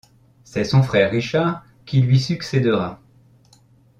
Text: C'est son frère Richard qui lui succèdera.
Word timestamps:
C'est 0.43 0.63
son 0.63 0.81
frère 0.81 1.11
Richard 1.11 1.63
qui 1.85 2.01
lui 2.01 2.19
succèdera. 2.19 2.99